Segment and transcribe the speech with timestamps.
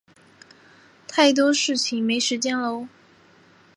[1.07, 2.87] 太多的事情没时间搂